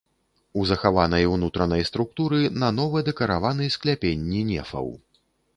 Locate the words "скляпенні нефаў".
3.77-4.93